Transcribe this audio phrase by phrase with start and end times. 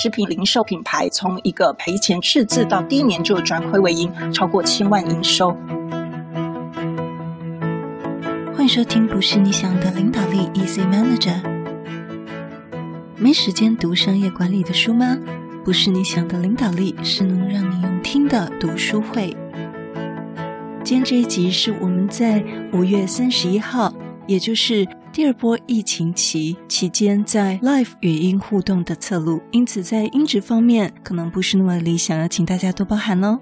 [0.00, 5.50] 食品零售品牌从一个赔钱赤字到第一年就转亏为盈，超过千万营收。
[8.54, 11.42] 欢迎收听《不是你想的领导力》，Easy Manager。
[13.16, 15.18] 没时间读商业管理的书吗？
[15.64, 19.36] 不是你想的领导力，是能让你用听的读书会。
[20.84, 22.40] 今天这一集是我们在
[22.72, 23.92] 五月三十一号，
[24.28, 33.40] 也就是第二波疫情期期间，在 Live 语音互动的侧录，因此在音质方面可能不是那么理想，要请大家多包涵哦。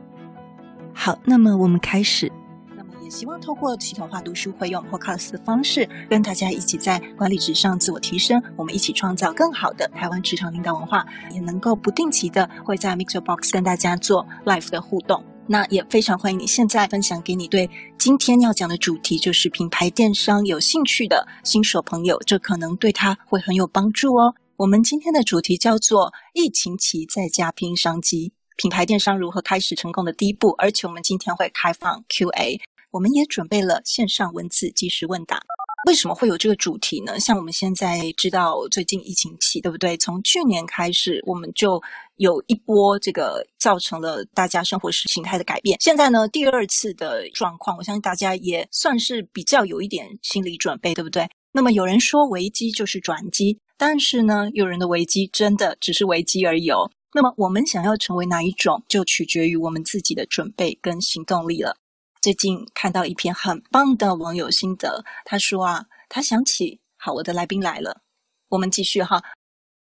[0.94, 2.32] 好，那么我们开始。
[2.74, 15.22] 那么也希望透过系统化读书会，用 Podcast 的方式，跟大家一起在管理职上自我提升，我们一起创造更好的台湾职场领导文化，也能够不定期的会在 MixerBox 跟大家做 Live 的互动。
[15.48, 24.34] 那也非常欢迎你现在分享给你对今天要讲的主题，就是品牌电商有兴趣的新手朋友，这可能对他会很有帮助哦。
[24.56, 32.58] 我们今天的主题叫做“疫情期在家拼商机，品牌电商如何开始成功的第一步”，而且我们今天会开放 Q&A，
[32.90, 35.40] 我们也准备了线上文字即时问答。
[35.86, 37.20] 为什么会有这个主题呢？
[37.20, 39.96] 像我们现在知道最近疫情期，对不对？
[39.96, 41.80] 从去年开始，我们就
[42.16, 45.78] 有一波这个造成了大家生活是形态的改变。
[45.80, 51.28] 现在呢，第二次的状况，我相信大家也算是比较有一点心理准备，对不对？
[51.52, 56.90] 那么有人说危机就是转机，但是呢，有人的危机真的只是危机而已哦。
[57.14, 61.76] 那么我们想要成为哪一种，就取决于我们自己的准备跟行动力了。
[62.20, 68.00] 最近看到一篇很棒的网友心得，他说啊，他想起，好，我的来宾来了，
[68.48, 69.22] 我们继续哈。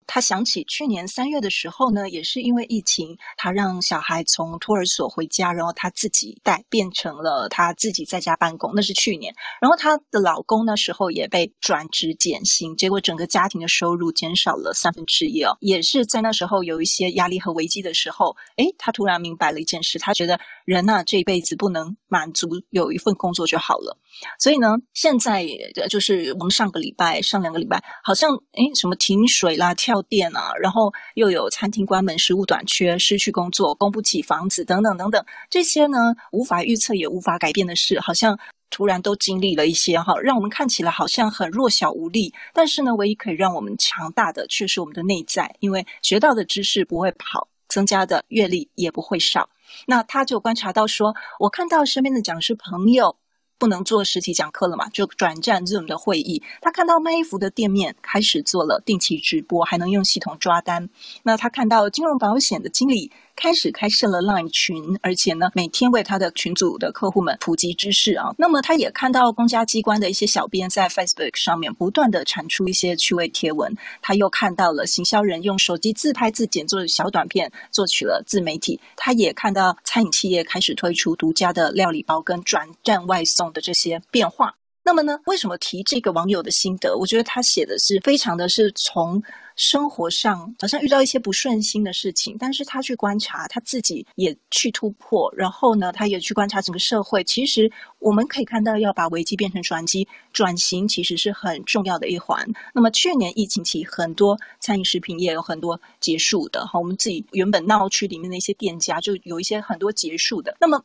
[0.08, 8.74] 他想起去年三月的时候呢，也是因为疫情，他让小孩从托儿所回家，然后他自己带，变成了他自己在家办公。
[8.76, 15.58] 那是去年，然后她的老公那时候也被转职减薪，结果整个家庭的收入减少了三分之一哦。
[15.60, 23.98] 也是在那时候有一些压力和危机的时候，诶，他突然明白了一件事，他觉得人呐，这一辈子不能满足有一份工作就好了。
[24.40, 35.98] 所以呢，现在也就是我们上个礼拜、上两个礼拜，好像诶，什么停水啦、跳电啊，然后又有餐厅关门、食物短缺、失去工作、供不起房子等等等等，这些呢
[36.32, 38.38] 无法预测也无法改变的事，好像
[38.70, 42.34] 突然都经历了一些哈，让我们看起来好像很弱小无力。
[42.54, 49.50] 但是呢，唯一可以让我们强大的却是我们的内在，因为学到的知识不会跑，增加的阅历也不会少。
[49.88, 53.18] 那他就观察到说，我看到身边的讲师朋友。
[53.60, 56.44] 不能做实体讲课了嘛，就转战 Zoom 的会议。
[56.60, 60.90] 他看到卖衣服的店面开始做了定期直播，还能用系统抓单。
[61.24, 63.12] 那他看到金融保险的经理。
[63.36, 68.34] 开始开设了 Line 群，而且呢，每天为他的群组的客户们普及知识啊。
[68.38, 73.76] 那么，他也看到公家机关的一些小编在 Facebook 上面不断地产出一些趣味贴文。
[74.02, 78.80] 他又看到了行销人用手机自拍自剪做的小短片，做取了自媒体。
[78.96, 84.56] 他也看到餐饮企业开始推出独家的料理包跟转战外送的这些变化。
[84.84, 86.98] 那么呢，为什么提这个网友的心得？
[86.98, 89.24] 我觉得他写的是非常的是从
[89.56, 97.24] 生活上好像遇到一些不顺心的事情，但是他去观察，他自己也去突破，然后呢，他也去观察整个社会。
[97.24, 102.46] 其实我们可以看到，要把危机变成转机，转型其实是很重要的一环。
[102.74, 110.58] 那么去年疫情期，很多餐饮食品业有很多结束的，哈，我们自己原本闹区里面的一些店家就有一些很多结束的。
[110.60, 110.84] 那么。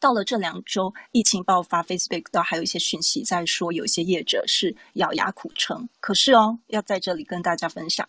[0.00, 5.88] 到了这两周，疫情爆发，Facebook 都还有一些讯息在说，有些业者是咬牙苦撑。
[6.00, 8.08] 可是哦，要在这里跟大家分享，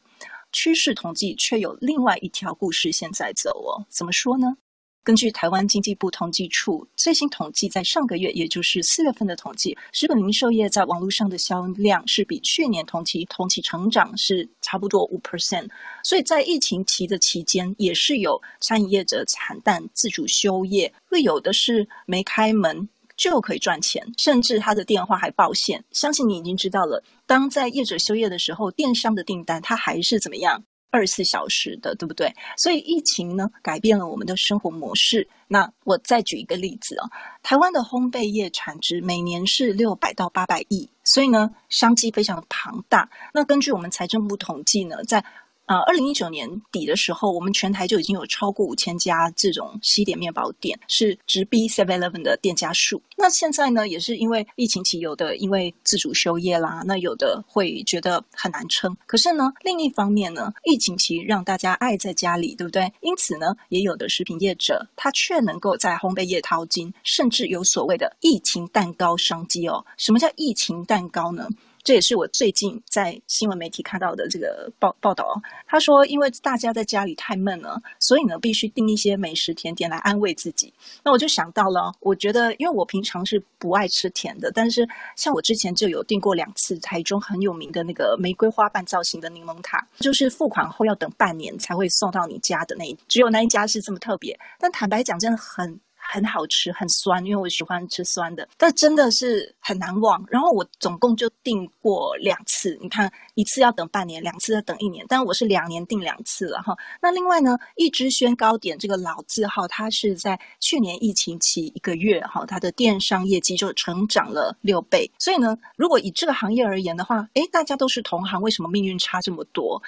[0.51, 3.85] 趋势统计却有另外一条故事线在走哦。
[3.89, 4.57] 怎么说呢？
[5.05, 15.69] 根据台湾经济部统计处最新统计，在上个月，也就是四月份的统计，食品零售业在网络上的销量是比去年同期同期成长是差不多五 percent。
[16.03, 25.85] 所以在疫情期的期间，也是有餐饮业者惨淡自主休业，会有的是没开门就可以赚钱，甚至他的电话还爆线。
[25.91, 30.63] 相信你已经知道了，当在业者休业的时候，电商的订单它还是怎么样？
[30.95, 32.33] 二十四小时的，对不对？
[32.55, 35.27] 所以疫情呢，改变了我们的生活模式。
[35.49, 37.09] 那我再举一个例子啊，
[37.43, 43.09] 台湾的烘焙业产值每年是六百到八百亿，所以呢，商机非常的庞大。
[43.33, 45.23] 那根据我们财政部统计呢，在
[45.65, 53.01] 啊，二零一九年底的时候，我们全台就已经有超过五千家这种西点面包店，是直逼 Seven Eleven 的店家数。
[53.17, 58.95] 那现在呢，也是因为疫情期，有的因为自主休业啦，那有的会觉得很难撑。
[59.07, 62.91] 可是呢，另一方面呢，疫情期让大家爱在家里，对不对？
[63.01, 69.83] 因此呢，也有的食品业者，他却能够在烘焙业淘金，甚至有所谓的疫情蛋糕商机哦。
[69.97, 71.47] 什么叫疫情蛋糕呢？
[71.85, 75.23] 这也是我最近在新闻媒体看到的这个报报道。
[75.67, 80.73] 他说，因为大家在家里太闷了，所以呢，必须订一些美食甜点来安慰自己。
[81.03, 94.35] 那我就想到了，我觉得，因为我平常是不爱吃甜的，但是像我之前就有订过两次台中很有名的那个玫瑰花瓣造型的柠檬塔，就是付款后要等半年才会送到你家的那，只有那一家是这么特别。
[94.59, 95.79] 但坦白讲，真的很。
[96.11, 100.23] 很好吃，很酸，因为我喜欢吃酸的，但真的是很难忘。
[100.29, 106.75] 然后我总共就订过两次，你看一次要等半年，两次要等一年，但我是两年订两次了哈。
[107.01, 115.09] 那另外呢，一之轩糕点这个老字号，它是在去年疫情期一个月哈，它的电商业绩就成长了六倍。
[115.19, 119.81] 所以呢，如果以这个行业而言的话，诶，大家都是同行，为什么命运差这么多？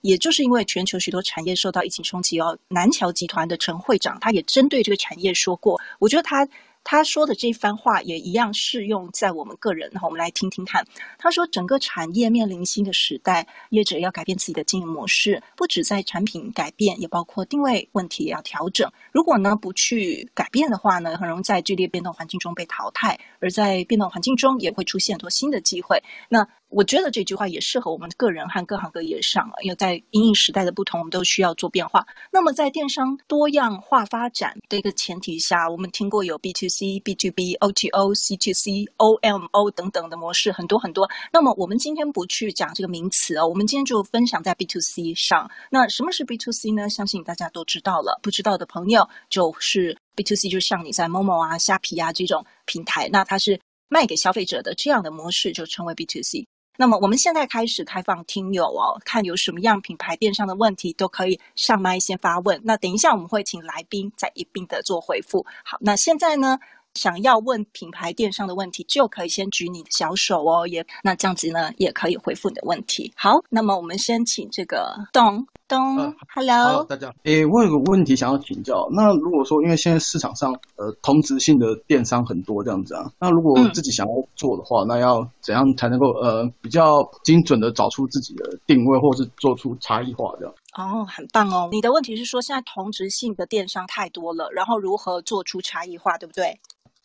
[0.00, 6.48] 也就是因为全球许多产业受到疫情冲击哦，南桥集团的陈会长他也针对这个产业说过，我觉得他。
[6.84, 10.82] 他说的这番话也一样适用在我们个人，然后我们来听听看。
[11.18, 18.90] 他说，整个产业面临新的时代，业者要改变自己的经营模式，不止在产品改变，也包括定位问题也要调整。
[19.12, 26.02] 如果呢不去改变的话呢，很容易在剧烈变动环境中被淘汰，而在变动环境中也会出现很多新的机会。
[26.30, 32.06] 那我觉得这句话也适合我们个人和各行各业上，因为在因应时代的不同，我们都需要做变化。
[32.30, 41.08] 那么在电商多样化发展的一个前提下，我们听过有 B to C、B to B、O to O、C to C、O M O 等等的模式，很多很多。
[41.32, 45.50] 那么我们今天不去讲这个名词哦，我们今天就分享在 B to C 上。
[45.70, 46.88] 那什么是 B to C 呢？
[46.90, 56.46] 相信大家都知道了，不知道的朋友就是 B to C，就像你在 Momo 啊、虾皮啊这种平台，那它是卖给消费者的这样的模式，就称为 B to C。
[56.80, 62.60] 那么我们现在开始开放听友哦，看有什么样品牌电商的问题都可以上麦先发问。
[62.62, 65.44] 那等一下我们会请来宾再一并的做回复。
[65.64, 66.56] 好，那现在呢，
[66.94, 73.12] 想要问品牌电商的问题，就可以先举你的小手哦，也那这样子呢，也可以回复你的问题。
[73.16, 75.48] 好，那么我们先请这个东。
[75.68, 78.88] 东、呃、，Hello，大家，诶，我有个问题想要请教。
[78.90, 90.54] 那如果说，因为现在市场上呃同质性的电商很多这样子啊，那如果自己想要做的话，嗯、那要怎样才能够呃比较精准的找出自己的定位，或是做出差异化这样？
[90.76, 91.70] 哦，很棒哦。
[91.72, 96.60] 你的问题是说，现在同质性的电商太多了，然后如何做出差异化，对不对？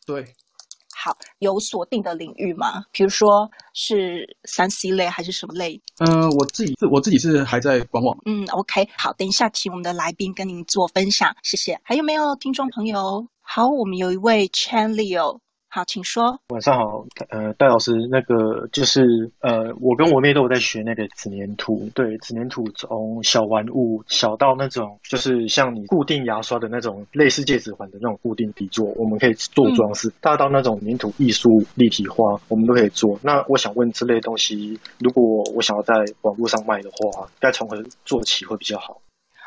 [0.05, 0.25] 对。
[0.93, 2.83] 好，有锁定的领域吗？
[2.91, 5.81] 比如说是三 C 类还是什么类？
[5.99, 8.17] 嗯、呃，我自己是我自己是还在观望。
[8.25, 11.79] 嗯，OK，好，等一下请我们的来宾跟您做分享，谢谢。
[11.81, 13.25] 还有没有听众朋友？
[13.41, 15.39] 好，我们有一位 Chen Leo。
[15.75, 16.39] 好，请说。
[16.49, 33.17] 晚上好，呃，戴老师，那个就是呃，我跟我妹都有在学那个纸粘土，对，纸粘土从小玩物小到那种就是像你固定牙刷的那种类似戒指环的那种固定底座，我们可以做装饰；嗯、大到那种粘土艺术立体化，我们都可以做。
[33.23, 39.01] 那我想问，这类东西如果我想要在网络上卖的话，该从何做起会比较好？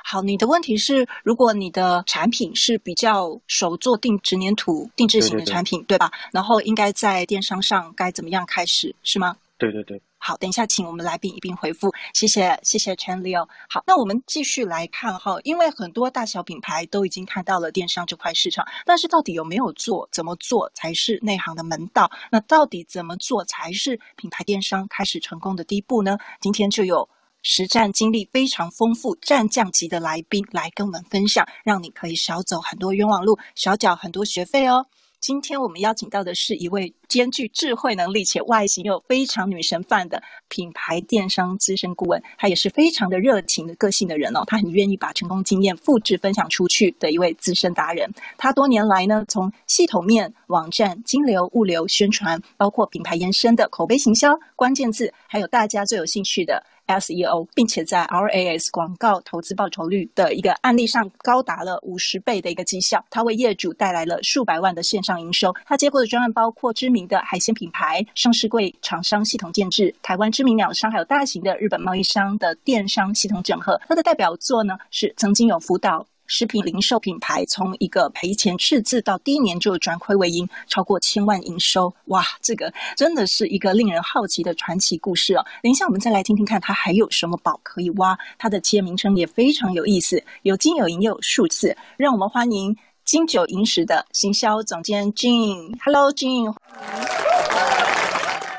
[0.09, 6.13] 好，你的问题是，如果你的产品是比较手做定纸黏土定制型的产品，对，吧？
[6.31, 9.37] 然后应该在电商上该怎么样开始，是吗？
[9.59, 10.01] 对对对。
[10.17, 11.93] 好，等一下，请我们来宾一并回复。
[12.15, 13.49] 谢谢，谢谢 Chen Leo。
[13.69, 22.09] 好，那我们继续来看哈，因为很多大小品牌都已经看到了电商这块市场，但是到底有没有做，怎么做才是内行的门道？
[22.31, 26.17] 那到底怎么做才是品牌电商开始成功的第一步呢？
[26.41, 27.09] 今天就有。
[27.49, 34.85] 实战经历非常丰富、战将级的来宾来跟我们分享，让你可以少走很多冤枉路，少缴很多学费哦。
[35.21, 48.13] 今天我们邀请到的是一位兼具智慧能力且外形又非常女神范的品牌电商资深顾问，他也是非常的热情的个性的人哦，他很愿意把成功经验复制分享出去的一位资深达人。
[48.37, 56.65] 他多年来呢，从系统面、网站、金流、物流、宣传，包括品牌延伸的口碑行销、关键字，还有大家最有兴趣的。
[56.87, 65.53] SEO，并且在 RAS 广告投资报酬率的一个案例上高达了五十倍的一个绩效，他为业主带来了数百万的线上营收。
[65.65, 73.79] 他接过的专案包括知名名的海鲜品牌、上市柜厂商系统建置、台湾知名鸟商，还有大型的日本贸易商的电商系统整合。
[73.87, 76.07] 他的代表作呢，是曾经有辅导。
[76.29, 85.47] 食品零售品牌从一个赔钱赤字到第一年就转亏为盈，超过千万营收，哇，这个真的是一个令人好奇的传奇故事哦。
[85.63, 88.19] 等一下我们再来听听看，它还有什么宝可以挖？
[88.39, 91.77] 它的企业名称也非常有意思，有金有银又有数字。
[91.97, 92.77] 让我们欢迎
[93.07, 95.79] 金九银十的行销总监 Gene。
[95.85, 96.53] Hello，Gene。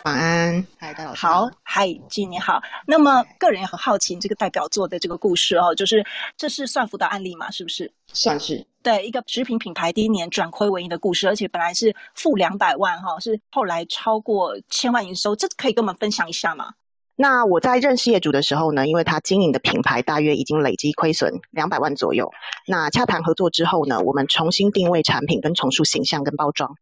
[0.06, 1.27] 晚安，嗨，大老师。
[1.27, 2.63] 好，嗨，，JIN 你好。
[2.86, 6.01] 那么个人也很好奇这个代表作的这个故事哦，就是
[6.38, 7.51] 这是算辅导案例嘛？
[7.51, 7.92] 是不是？
[8.13, 8.66] 算是。
[8.82, 16.72] 对，一个食品品牌第一年转亏为盈的故事，而且本来是负两百万哈，是后来超过千万营收，这可以跟我们分享一下吗？
[17.20, 22.32] 那我在认识业主的时候呢，因为他经营的品牌大约已经累积亏损两百万左右。
[22.68, 26.76] 那洽谈合作之后呢，我们重新定位产品，跟重塑形象跟包装。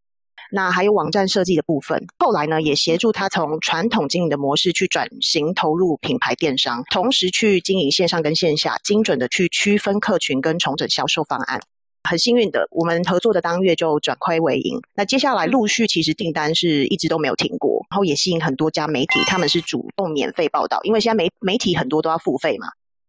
[0.51, 11.61] 那还有网站设计的部分，后来呢也协助他从传统经营的模式去转型投入品牌电商，同时去经营线上跟线下，精准的去区分客群跟重整销售方案。
[12.05, 14.79] 很幸运的，我们合作的当月就转亏为盈。
[14.93, 22.67] 那接下来陆续其实订单是一直都没有停过，然后也吸引很多家媒体，他们是主动免费报道，因为现在媒媒体很多都要付费嘛。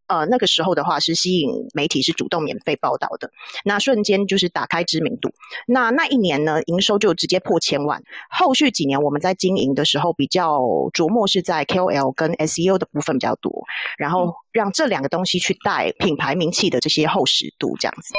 [0.08, 3.28] 呃，那个时候的话是吸引媒体是主动免费报道的，
[3.64, 5.32] 那瞬间就是打开知名度。
[5.66, 8.00] 那那一年呢，营收就直接破千万。
[8.30, 10.60] 后续几年我们在经营的时候，比较
[10.94, 13.64] 琢磨是在 KOL 跟 SEO 的部分比较多，
[13.98, 18.14] 然后让这两个东西去带品牌名气的这些厚实度，这样子。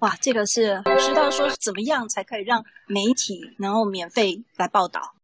[0.00, 5.14] 哇，这个是知道说怎么样才可以让媒体能够免费来报道。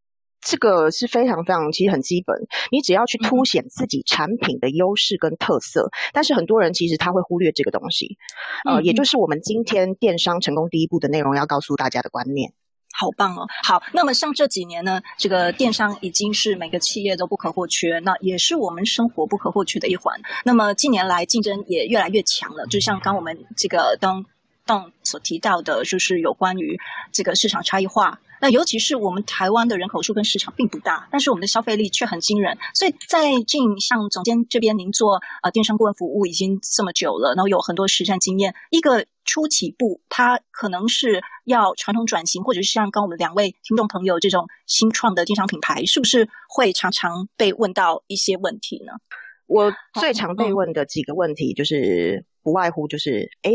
[0.40, 2.36] 这个是非常非常，其实很基本。
[2.70, 8.16] 你只要去凸显自己产品的优势跟特色，但是很多人其实他会忽略这个东西，
[8.64, 12.52] 呃，也就是我们今天电商成功第一步的内容要告诉大家的观念。
[12.98, 13.46] 好棒哦！
[13.64, 20.18] 好，那么像这几年呢，这个电商已经是每个企业都不可或缺，那也是我们生活不可或缺的一环。
[20.44, 24.24] 那么近年来竞争也越来越强了，就像刚我们这个当
[24.66, 26.78] 当所提到的，就是有关于
[27.12, 28.20] 这个市场差异化。
[28.38, 32.58] 那尤其是我们台湾的人口数跟市场并不大，但是我们的消费力却很惊人。
[32.74, 38.54] 所以在进像总监这边，您做呃电商顾问服务已经这么久了，然后有很多实战经验。
[38.70, 48.92] 一个初起步，它可能是要传统转型，或者是像刚我们两位听众朋友这种新创的电商品牌，是不是会常常被问到一些问题呢？
[49.46, 53.50] 我最常被问的几个问题就是不外乎就是，哎，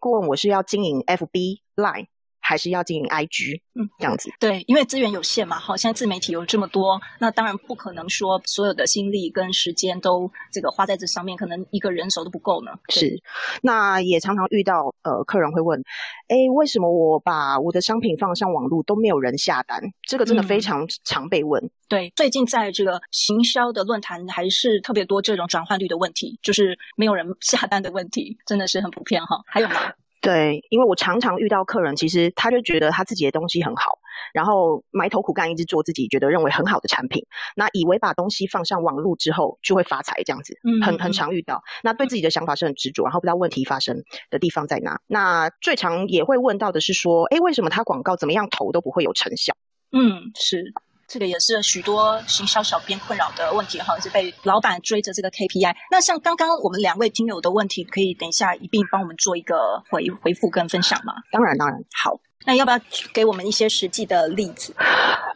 [0.00, 2.06] 顾问，我是要经营 FB Line。
[2.50, 4.28] 还是要经营 IG，嗯，这样子。
[4.40, 12.72] 对，因为资源有限嘛，好，现在自媒体有这么多，那当然不可能说所有的心力跟时间都这个花在这上面，可能一个人手都不够呢。
[12.88, 13.22] 是，
[13.62, 15.80] 那也常常遇到呃，客人会问，
[16.26, 19.80] 哎，为什么我把我的商品放上网络都没有人下单？
[20.02, 21.62] 这个真的非常常被问。
[21.62, 29.40] 嗯、对，最近在这个行销的论坛还是特别多这种转换率的问题，就是没有人下单的问题，真的是很普遍哈。
[29.46, 29.92] 还有吗？
[30.20, 33.98] 对，因为我常常遇到客人，其实他就觉得他自己的东西很好，
[34.34, 37.24] 然后埋头苦干，一直做自己觉得认为很好的产品，
[37.56, 41.62] 那以为把东西放上网络之后就会发财这样子，嗯，很很常遇到。
[41.82, 45.00] 那对自己的想法是很执着，然后不知道问题发生的地方在哪。
[45.06, 49.54] 那最常也会问到的是说，哎，为什么他广告怎么样投都不会有成效？
[49.90, 50.74] 嗯，是。
[51.10, 55.74] 这个也是许多行销小编困扰的问题哈，是被老板追着这个 KPI。
[55.90, 61.12] 那像刚刚我们两位听友的问题，可以等一下一并帮我们做一个回回复跟分享吗？
[61.32, 61.76] 当然，当然。
[62.00, 62.12] 好，
[62.46, 62.80] 那要不要
[63.12, 64.72] 给我们一些实际的例子？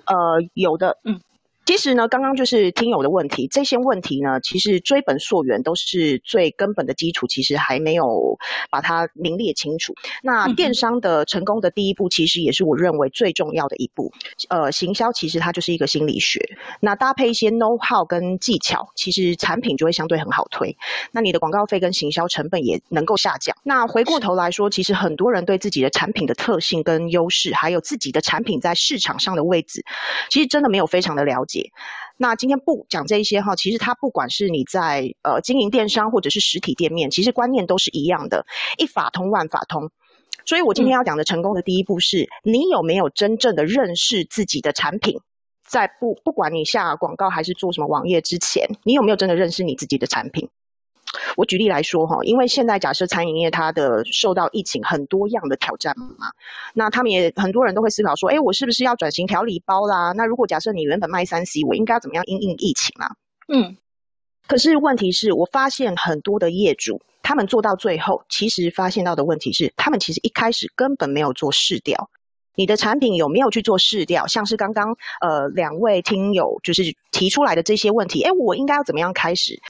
[0.07, 0.15] 呃，
[0.55, 1.21] 有的，嗯。
[1.65, 8.39] 其实呢，刚刚就是听友的问题，这些问题呢，其实追本溯源都是最根本的基础，其实还没有
[8.71, 9.95] 把它明列清楚。
[10.23, 14.13] 那电商的成功的第一步，其实也是我认为最重要的一步。
[14.51, 16.39] 呃，行销其实它就是一个心理学，
[16.81, 20.77] 那搭配一些 know how 跟技巧，其实产品就会相对很好推。
[21.13, 23.57] 那你的广告费跟行销成本也能够下降。
[23.63, 29.83] 那回过头来说，其实很多人对自己的产品的特性跟优势，还有自己的产品在市场上的位置，
[30.29, 31.54] 其实真的没有非常的了解。
[32.17, 38.47] 那今天不讲这一些哈，其实它不管是你在呃经营电商或者是实体店面，其实观念都是一样的，
[38.79, 39.91] 一法通万法通。
[40.47, 45.21] 所以我今天要讲的成功的第一步是，你有没有真正的认识自己的产品，
[45.67, 50.49] 在不不管你下广告还是做什么网页之前，你有没有真的认识你自己的产品？
[51.37, 56.33] 我举例来说哈，因为现在假设餐饮业它的受到疫情很多样的挑战嘛，
[56.75, 60.13] 那他们也很多人都会思考说，哎，我是不是要转型调理包啦？
[60.13, 63.15] 那如果假设你原本卖三 C，我应该要怎么样应应疫情啊？
[63.49, 63.77] 嗯，
[64.47, 72.11] 可是问题是我发现很多的业主，他们做到最后，其实发现到的问题是，他们其实一开始根本没有做试调，
[72.55, 74.27] 你的产品有没有去做试调？
[74.27, 79.61] 像是刚刚呃两位听友就是提出来的这些问题，哎，我应该要怎么样开始？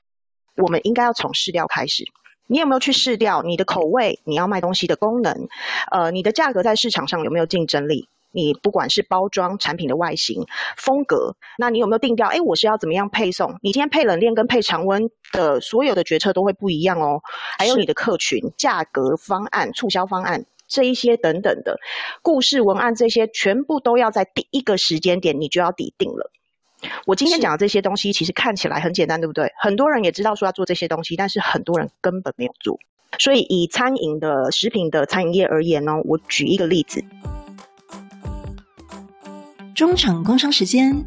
[0.56, 2.04] 我们应该要从试调开始。
[2.46, 4.20] 你有没有去试调你的口味？
[4.24, 5.48] 你要卖东西的功能？
[5.90, 8.08] 呃，你的价格在市场上有没有竞争力？
[8.32, 10.44] 你不管是包装、产品的外形、
[10.76, 12.28] 风格，那你有没有定调？
[12.28, 13.58] 诶，我是要怎么样配送？
[13.62, 17.22] 你今天配冷链跟配常温的所有的决策都会不一样哦。
[17.58, 21.78] 还有你的客群、价格方案、促销方案这一些等等的
[22.22, 26.32] 故事文案，这些全部都要在第一个时间点你就要底定了。
[27.06, 29.52] 我今天讲的这些东西，其实看起来很简单，对不对？
[29.58, 32.78] 很多人也知道说要做这些东西，但是很多人根本没有做。
[33.18, 37.04] 所以以餐饮的食品的餐饮业而言呢，我举一个例子。
[39.74, 41.04] 中场工商时间，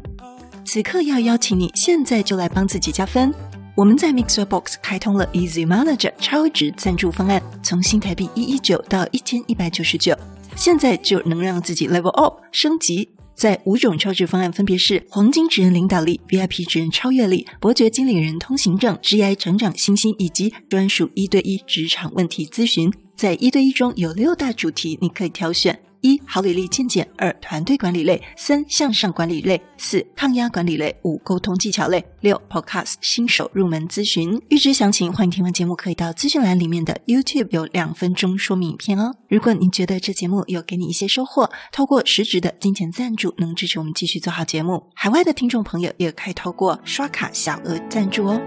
[0.64, 3.32] 此刻要邀请你现在就来帮自己加分。
[3.74, 10.16] 我们在 Mixer Box 开通了 Easy Manager 超值赞助方案，从新台币一一九到一千一百九十九，
[10.56, 13.08] 现在就能让自己 Level Up 升级。
[13.38, 22.92] 在五种超值方案分别是黄金职人领导力、VIP 职人超越力、伯爵经理人通行证、GI 成长星星以及专属一对一职场问题咨询。
[23.14, 25.80] 在一对一中有六大主题，你可以挑选。
[26.00, 34.40] 一、好履历健检；二、团队管理类；三、向上管理类；四、抗压管理类；五、沟通技巧类；六、Podcast 新手入门咨询。
[34.48, 39.14] 预知详情，欢迎听完节目可以到资讯栏里面的 YouTube 有两分钟说明影片哦。
[39.28, 44.84] 如果你觉得这节目有给你一些收获，透过实质的金钱赞助能支持我们继续做好节目。
[44.94, 48.40] 海外的听众朋友也可以透过刷卡小额赞助哦。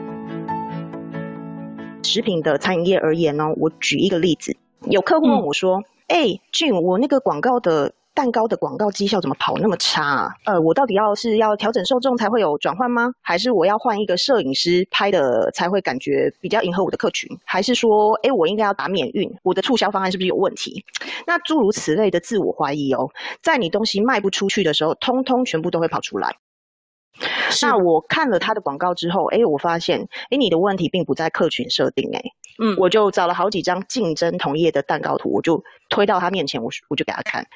[2.04, 4.56] 食品的餐饮业而言呢，我举一个例子，
[4.90, 5.84] 有客户问我说。
[6.12, 10.30] 哎，俊，我那个广告的蛋糕的广告绩效怎么跑那么差啊？
[10.44, 13.14] 呃，我到底要是要调整受众才会有转换吗？
[13.22, 17.30] 还是我要换一个摄影师拍的才会感觉比较迎合我的客群？
[17.46, 19.34] 还是说，哎，我应该要打免运？
[19.42, 20.84] 我的促销方案是不是有问题？
[21.26, 23.08] 那诸如此类的自我怀疑哦，
[23.42, 26.36] 在你东西卖不出去的时候，通通全部都会跑出来。
[27.62, 32.22] 那我看了他的广告之后，哎，我发现，哎，你的问题并不在客群设定，哎。
[32.60, 37.48] 嗯，我就找了好几张竞争同业的蛋糕图，我就推到他面前，我我就给他看。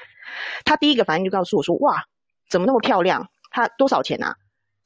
[0.63, 2.05] 他第一个反应就告诉我说：“哇，
[2.49, 3.29] 怎么那么漂亮？
[3.51, 4.35] 他多少钱啊？”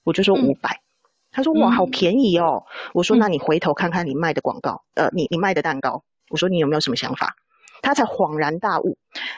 [0.04, 0.70] 我就说五百。
[0.72, 0.84] 嗯。
[1.32, 2.64] 他说：“哇，好便宜哦。”
[2.94, 7.36] 我说：“那你回头看看你卖的广告，呃，你你卖的蛋糕。”我说：“你有没有什么想法？”
[7.82, 8.98] 他才恍然大悟，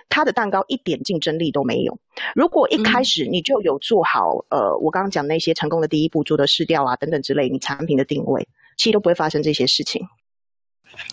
[0.09, 1.97] 他的蛋糕一点竞争力都没有。
[2.35, 10.05] 如果一开始你就有做好，呃，我刚刚讲那些成功的第一步，做的试调啊等等之类，你产品的定位，其实都不会发生这些事情。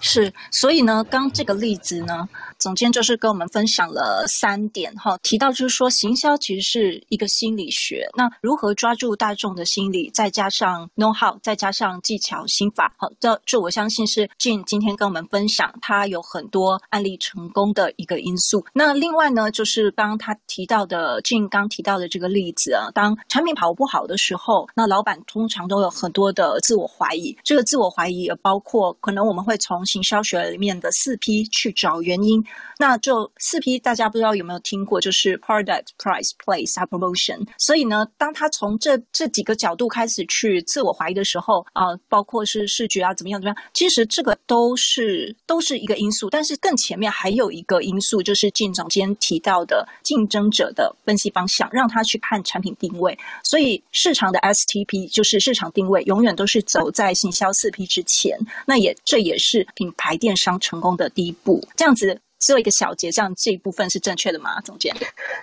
[0.00, 18.64] 是，所以呢，刚这个例子呢，总监就是跟我们分享了三点哈，提到就是说，行销其实是一个心理学，那如何抓住大众的心理，再加上 know how，再加上技巧心法，好，这这我相信是 Jim 今天跟我们分享，他有很多案例成功的一个因素。
[18.72, 32.44] 那另外呢，就是刚刚他提到的 Jim 刚提到的这个例子啊，当产品跑不好的时候，那老板通常都有很多的自我怀疑，这个自我怀疑也包括可能我们会从行销学里面的四 P 去找原因，
[32.78, 37.47] 那就四 P 大家不知道有没有听过，就是 Product、Price、Place、Promotion。
[37.58, 46.30] 所以呢，当他从这这几个角度开始去自我怀疑的时候啊、包括是视觉啊怎么样怎么样，其实这个都是都是一个因素。
[46.30, 53.19] 但是更前面还有一个因素，就是进总监提到的竞争者的分析方向，让他去看产品定位。
[53.43, 58.39] 所以市场的 STP 就是市场定位，永远都是走在行销四 P 之前。
[58.67, 59.67] 那也这也是。
[59.75, 64.60] 品牌电商成功的第一步，这样子做一个小结，这样这一部分是正确的吗？
[64.60, 64.94] 总监？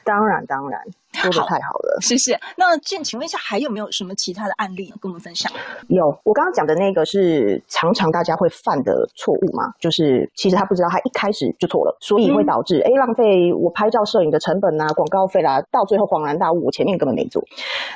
[0.03, 0.81] 当然，当然。
[1.15, 2.39] 说的太好了，谢谢。
[2.57, 5.51] 那建，请问一下，还有没有什么其他的案例跟我们分享？
[5.87, 17.43] 有，我刚刚讲的那个是常常大家会犯的错误嘛，就是其实他不知道他一开始就错了，所以会导致哎、嗯、浪费我拍照摄影的成本啊，广告费啦，到最后恍然大悟，我前面根本没做。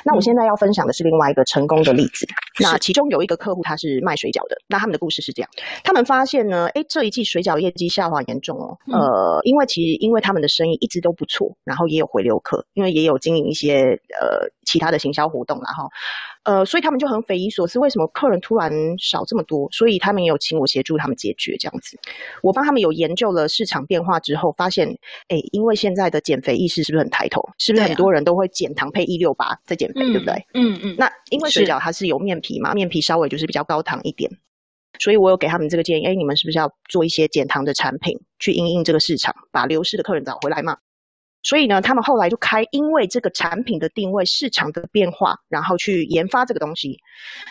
[0.04, 2.26] 那我现在要分享的是另外一个成功的例子。
[2.60, 5.50] 嗯、那其中有一个客户他是卖水饺的，那他们的故事是这样：
[5.84, 13.09] 他们发现呢，哎这一季水饺业绩下滑严重哦，嗯、呃，因为其实因为他们的生意一直都不错，然后也有回流客，因为也有。
[13.10, 15.88] 有经营一些呃其他的行销活动，然后
[16.44, 19.68] 呃，所以他们就很匪夷所思，为什么客人突然少这么多？
[19.70, 21.98] 所以他们也有请我协助他们解决这样子。
[22.42, 24.88] 我帮他们有研究了市场变化之后，发现，
[25.28, 27.46] 哎，因为现在的减肥意识是不是很抬头？
[27.58, 30.34] 是不是很多人都会减糖配一六八在减肥，对不对？
[30.54, 30.80] 嗯嗯。
[30.82, 34.30] 嗯，那因为水饺它是有面皮嘛，面皮稍微就是比较高糖一点，
[34.98, 40.78] 所以我有给他们这个建议，哎，你们是不是要做一些减糖的产品，去应应这个市场，把流失的客人找回来嘛？
[41.42, 46.98] 所以呢，他们后来就开，因为这个产品的定位、市场的变化，然后去研发这个东西。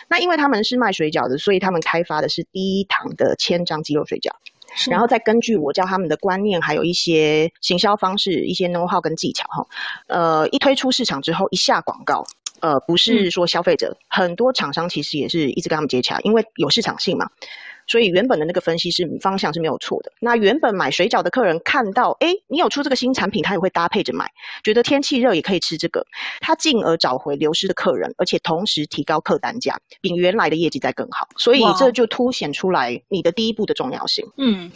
[0.08, 4.30] 那因为他们是卖水饺的，所以他们开发的是低糖的千张鸡肉水饺。
[4.72, 9.66] 是然后再根据我教他们的观念，还有一些行销方式、一些 know how 跟技巧，哈，
[10.06, 12.24] 呃，一推出市场之后，一下广告，
[12.60, 17.28] 呃，不是说消费者，嗯、很多厂商其实也是一直跟他们接洽，因为有市场性嘛。
[17.90, 20.12] 所以原本的那个分析是方向是没有错的。
[20.20, 24.30] 那原本买水饺的客人看到，哎，你有出这个新产品，他也会搭配着买，
[24.62, 26.06] 觉得天气热也可以吃这个，
[26.38, 31.28] 他进而找回流失的客人，而且同时提高客单价，比原来的业绩再更好。
[31.36, 34.24] 所以这就凸显出来你的第一步的重要性。
[34.36, 34.70] 嗯。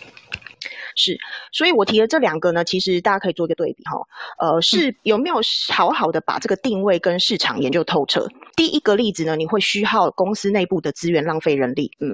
[0.97, 1.19] 是，
[1.53, 3.99] 所以我提的这两个呢，其实大家可以做一个对比哈。
[4.39, 5.37] 呃，是有没有
[5.71, 8.27] 好好的把这个定位跟市场研究透彻？
[8.57, 11.91] 第一个例子呢，你会虚耗公司内部的资源，浪费人力。
[12.01, 12.11] 嗯，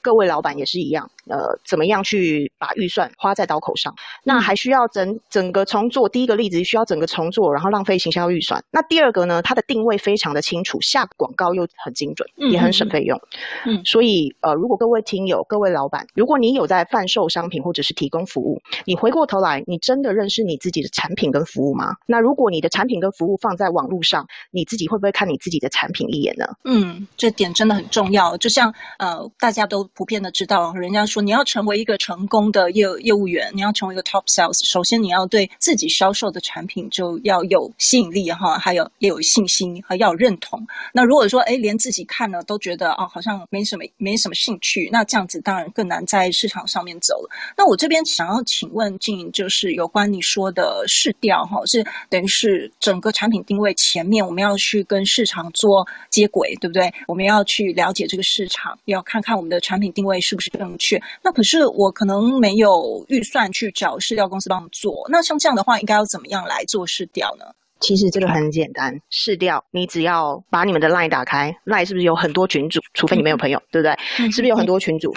[0.00, 1.10] 各位老板也是一样。
[1.28, 3.94] 呃，怎么样去把预算花在刀口上？
[4.24, 6.08] 那还需要整整个重做。
[6.08, 8.64] 第一个例子需要整个重做，然后浪费行销预算。
[8.70, 13.20] 那第二个呢，它的定位非常的清楚，下广告又很精准，也很省费用。
[13.66, 21.96] 嗯，所以呃，如果各位听友、各位老板，如果你有在贩售商品或者是提供服务，你回过头来，你真的认识你自己的产品跟服务吗？
[22.06, 26.46] 那如果你的产品跟服务放在网络上，你自己会不会看你自己的产品一眼呢？
[26.64, 28.36] 嗯，这点真的很重要。
[28.36, 40.66] 就像呃，大家都普遍的知道，人家说你要成为一个成功的业业务员，你要成为一个 top sales，首先你要对自己销售的产品就要有吸引力哈，还有也有信心和要有认同。
[40.92, 47.30] 那如果说哎，连自己看了都觉得哦，好像没什么没什么兴趣，那这样子当然更难在市场上面走了。
[47.56, 56.92] 那我这边想要请问静，就是有关你说的市调哈，是等于是整个产品定位前面我们要去跟市场做接轨，对不对？
[57.06, 61.00] 我们要去了解这个市场，要看看我们的产品定位是不是正确。
[61.22, 65.06] 那可是我可能没有预算去找市调公司帮我做。
[65.10, 67.44] 那像这样的话，应该要怎么样来做市调呢？
[67.80, 72.80] 其实这个很简单，试调你只要把你们的 LINE 打开，LINE 是不是有很多群组？
[72.92, 73.96] 除非你没有朋友，对不对？
[74.32, 75.14] 是不是有很多群组？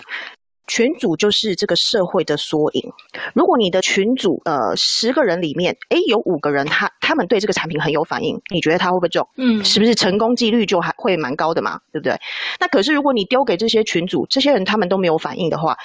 [0.67, 2.91] 群组就是这个社会的缩影。
[3.33, 9.27] 如果你的群组呃十个人里面，诶有五个人他他们对这个产品很有反应，你觉得他会不会中？
[9.37, 11.79] 嗯，是不是成功几率就还会蛮高的嘛？
[11.91, 12.15] 对不对？
[12.59, 15.77] 那可是如果你丢给这些群组，这些人他们都没有反应的话，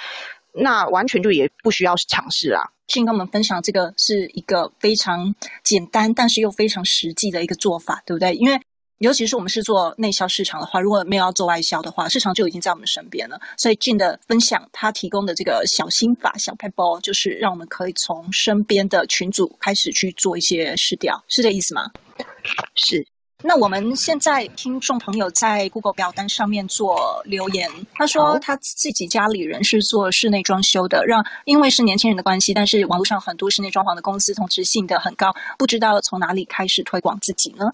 [0.53, 2.61] 那完全就也不需要尝试啦。
[2.87, 8.33] 先跟我们分享这个是一个非常简单，但是又非常实际的一个做法，对不对？
[8.35, 8.57] 因为
[8.99, 13.39] 尤其是我们是做内销市场的话，如果没有要做外销的话，市场就已经在我们身边了。
[13.55, 21.91] 所以静的分享，他提供的这个小心法、小撇步，就是让我们可以从身边的群组开始去做一些试调，是这意思吗？
[22.75, 23.05] 是。
[23.43, 37.71] 那我们现在听众朋友在 Google 表单上面做留言，他说他自己家里人是做室内装修的，让因为是年轻人的关系，但是网络上很多室内装潢的公司同质性的很高，不知道从哪里开始推广自己呢？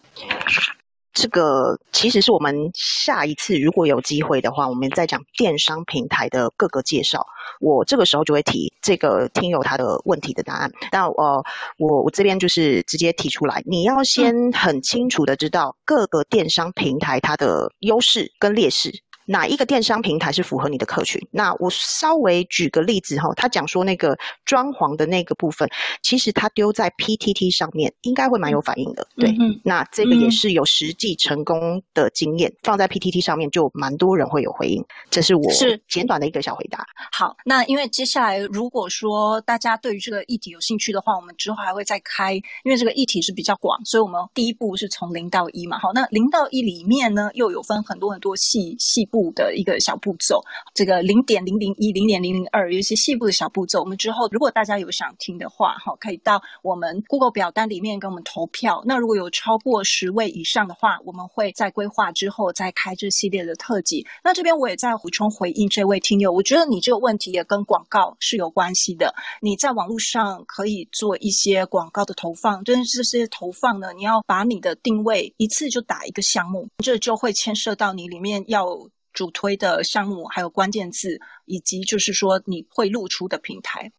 [1.13, 7.25] 这个其实是我们下一次如果有机会的话，我们再讲电商平台的各个介绍。
[7.59, 10.71] 我这个时候就会提这个听友他的问题的答案。
[10.91, 11.43] 那呃，
[11.77, 18.91] 我我这边就是直接提出来，你要先很清楚的知道各个电商平台它的优势跟劣势。
[19.25, 21.21] 哪一个电商平台是符合你的客群？
[21.31, 25.69] 那我稍微举个例子哈，他讲说那个装潢的那个部分，
[26.01, 29.29] 其实他丢在 PTT 上面应该会蛮有反应的，对。
[29.39, 34.83] 嗯、那这个也是有实际成功的经验，嗯、放在 PTT 上面就蛮多人会有回应。
[35.09, 36.85] 这是我是简短的一个小回答。
[37.11, 42.33] 好，那因为接下来如果说大家对于这个议题有兴趣的话，我们之后还会再开，
[42.63, 45.79] 因为这个议题是比较广，所以我们第一步是从零到一嘛。
[45.79, 49.07] 好，那零到一里面呢，又有分很多很多细细。
[49.13, 50.41] 步的一个小步骤，
[50.73, 53.79] 这个零点零零一、零点零零二，有一些细部的小步骤。
[53.79, 58.81] 我们之后如果大家有想听的话，哈，可以到我们 Google 表单里面跟我们投票。
[58.87, 64.07] 那如果有超过十位以上的话，我们会在规划之后再开这系列的特辑。
[64.23, 69.13] 那这边我也在补充回应这位听友，我觉得你这个问题也跟广告是有关系的。
[69.41, 78.65] 你在网络上可以做一些广告的投放，但是这些投放呢，你要把你的定位一次就打一个项目，这就会牵涉到你里面要。
[79.13, 83.91] 主推的项目，还有关键字，以及就是说你会露出的平台。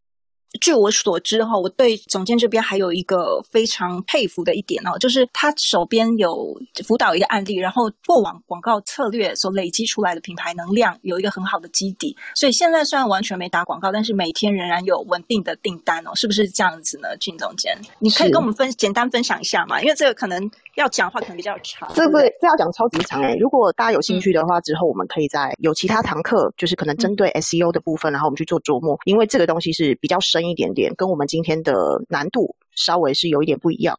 [0.61, 17.09] 据我所知哈，我对总监这边还有一个非常佩服的一点哦，就是他手边有辅导一个案例，然后过往广告策略所累积出来的品牌能量有一个很好的基底，所以现在虽然完全没打广告，但是每天仍然有稳定的订单哦，是不是这样子呢？
[17.18, 19.83] 靳总监，你可以跟我们分简单分享一下吗？
[19.83, 23.35] 因为这个可能要讲的话可能比较长，这个这要讲超级长哎。
[23.41, 30.45] 如果大家有兴趣的话，之后我们可以在有其他堂课，就是可能针对 SEO 的部分，然后我们去做琢磨，因为这个东西是比较深。
[30.45, 31.73] 一点点，跟我们今天的
[32.07, 33.99] 难度稍微是有一点不一样。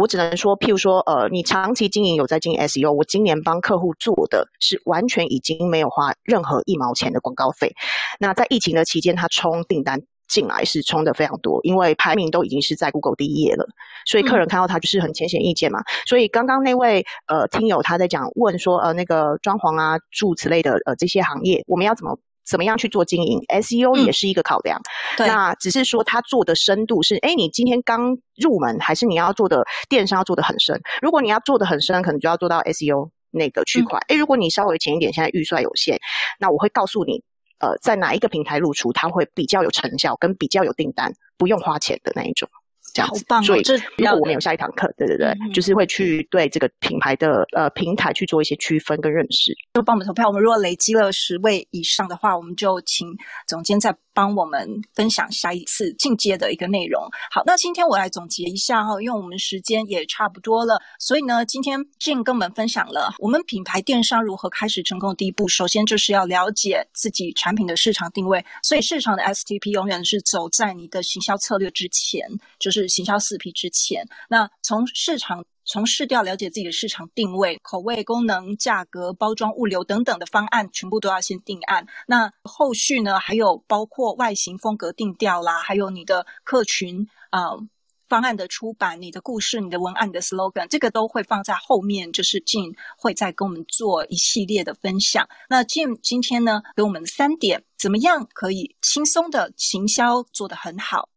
[0.00, 7.74] 我只能说，譬如说，呃，你长期经营有在经营 SEO，我今年帮客户做的是完全已经没有花任何一毛钱的广告费。
[8.20, 13.66] 那在疫情的期间，他冲订单进来是冲的非常多，因为排名都已经是在 Google 第一页了，
[14.06, 15.80] 所以客人看到它就是很浅显易见嘛。
[15.80, 22.18] 嗯、所以刚刚那位呃听友他在讲问说，呃，那个装潢啊、住此类的呃这些行业，我们要怎么？
[22.42, 24.80] 怎么样去做经营？SEO 也是一个考量。
[25.18, 30.80] 那只是说他做的深度是，哎，你今天刚入门，还是你要做的电商要做的很深？
[31.00, 34.00] 如果你要做的很深，可能就要做到 SEO 那个区块。
[34.08, 35.96] 哎、嗯，如果你稍微浅一点，现在预算有限，
[36.40, 37.22] 那我会告诉你
[37.60, 42.48] 呃，在哪一个平台露出，它会比较有成效，跟比较有订单，不用花钱的那一种。
[42.92, 49.54] 这样子，棒哦、所以这如果我们有下一堂课，对对对，嗯、就是会去对这个品牌的呃平台去做一些区分跟认识。
[49.74, 53.06] 就帮我们投票，我们如果累积了十位以上的话，我们就请
[53.46, 57.02] 总监再帮我们分享下一次进阶的一个内容。
[57.30, 72.26] 好，那今天我来总结一下哈，因为我们时间也差不多了，所以呢，今天 Jean 跟我们分享了我们品牌电商如何开始成功的第一步，首先就是要了解自己产品的市场定位，所以市场的 STP 永远是走在你的行销策略之前，
[72.58, 72.70] 就。
[72.70, 81.86] 是行销四 P 之前，那从市场从市调了解自己的市场定位、口味、功能、价格、包装、物流等等的方案，全部都要先定案。
[82.06, 87.50] 那后续呢，还有包括外形风格定调啦，还有你的客群啊、
[88.08, 92.10] 方案的出版、你的故事、你的文案、你的 slogan，这个都会放在后面。
[92.12, 95.28] 就是 Jean 会再跟我们做一系列的分享。
[95.48, 101.09] 那 Jean 今天呢，给我们三点，怎么样可以轻松的行销做得很好？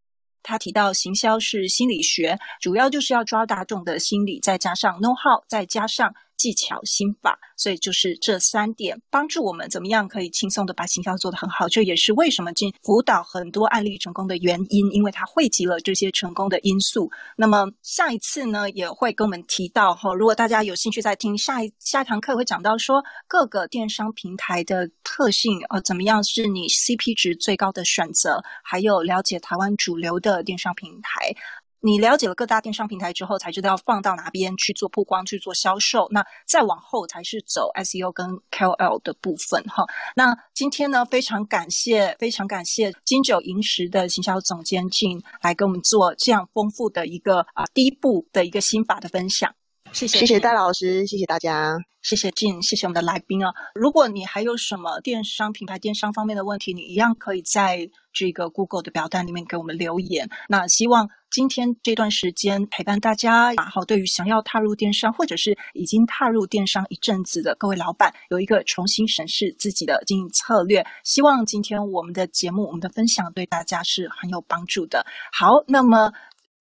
[0.44, 6.14] 他提到，行销是心理学，主要就是要抓大众的心理，再加上 know how，再加上。
[6.38, 11.68] 技巧心法，所以就是这三点帮助我们怎么样可以轻松的把行销做得很好。
[11.68, 17.10] 这也是为什么进辅导很多案例成功的原因，因为它汇集了这些成功的因素。
[17.38, 31.36] 那么下一次呢，也会跟我们提到哈，如果大家有兴趣再听下一下一堂课会讲到说各个电商平台的特性，呃，怎么样是你 CP 值最高的选择，还有了解台湾主流的电商平台。
[31.86, 36.08] 你了解了各大电商平台之后，才知道要放到哪边去做曝光、去做销售。
[36.12, 39.84] 那再往后才是走 SEO 跟 KOL 的部分哈。
[40.16, 49.54] 那今天呢，非常感谢，非常感谢金九银十的行销总监进来跟我们做这样丰富的一个啊第一步的一个心法的分享。
[49.94, 53.54] 谢谢，谢谢戴老师，谢谢大家，谢谢 Jean，谢谢我们的来宾啊。
[53.76, 60.30] 如果你还有什么电商品牌、电商方面的问题，你一样可以在这个 Google 的表单里面给我们留言。
[60.50, 61.08] 那希望。
[61.34, 70.86] 今天这段时间陪伴大家，然后对于想要踏入电商或者是已经踏入电商一阵子的各位老板，有一个重新审视自己的经营策略。
[71.04, 75.04] 希望今天我们的节目、我们的分享对大家是很有帮助的。
[75.32, 76.14] 好，那么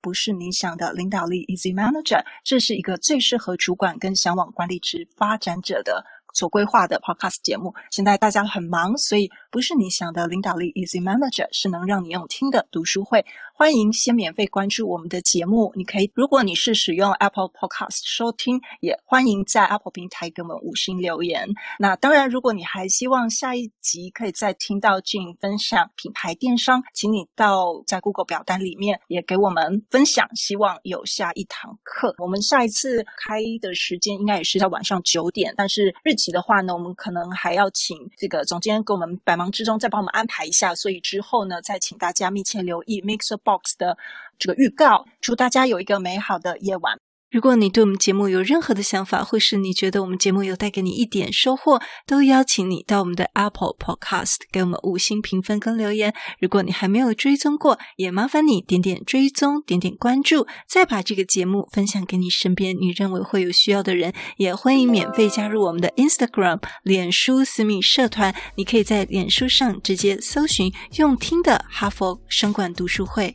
[0.02, 6.04] 不是你想的领导力，Easy Manager，这是一个最适合主管跟想往管理职发展者的。
[6.34, 13.26] 所规划的 Podcast 节目，现在大家很忙，所以不是你想的领导力 Easy Manager 是能让你用听的读书会。
[13.62, 21.48] 欢迎先免费关注我们的节目，你可以，如果你是使用 Apple Podcast 收听，也欢迎在 Apple 平台给我们五星留言。
[21.78, 30.28] 那当然，如果你还希望下一集可以再听到 Jean 分享品牌电商，请你到在 Google 表单里面也给我们分享。
[30.34, 36.32] 希望有下一堂课，我们下一次开的时间应该也是在晚上九点，但是日期。
[36.32, 43.98] 的话呢，我们可能还要请这个总监给我们百忙之中再帮我们安排一下，所以之后呢，再请大家密切留意 Mixer Box 的
[44.38, 45.04] 这个预告。
[45.20, 47.01] 祝大家有一个美好的夜晚。
[47.32, 56.12] 如果你对我们节目有任何的想法，或是你觉得我们节目有带给你一点收获，都邀请你到我们的 Apple Podcast 给我们五星评分跟留言。
[56.40, 64.12] 如果你还没有追踪过，也麻烦你点点追踪，点点关注，再把这个节目分享给你身边你认为会有需要的人。
[64.36, 73.34] 也欢迎免费加入我们的 Instagram、脸书私密社团，你可以在脸书上直接搜寻“用听的哈佛商管读书会”。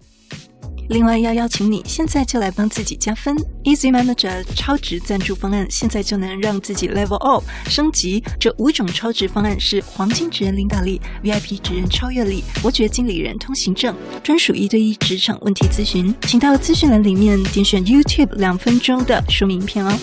[0.90, 3.36] 另外要邀请你，现在就来帮自己加分。
[3.64, 8.24] Easy Manager 超值赞助方案，现在就能让自己 Level Up 升级。
[8.40, 16.14] 这五种超值方案是：黄金职人领导力、VIP 职人超越力、伯爵经理人通行证、专属一对一职场问题咨询。
[16.22, 19.94] 请到资讯栏里面点选 YouTube 两分钟的说明影片哦。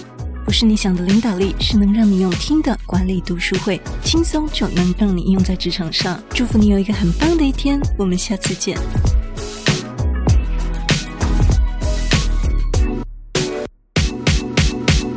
[0.45, 6.23] 不是你想的领导力，是能让你用听的管理读书会，轻松就能让你用在职场上。
[6.29, 8.77] 祝福你有一个很棒的一天，我们下次见。